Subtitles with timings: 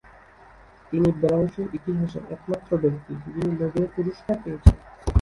[0.91, 4.75] তিনি বেলারুশের ইতিহাসে একমাত্র ব্যক্তি, যিনি নোবেল পুরস্কার পেয়েছেন।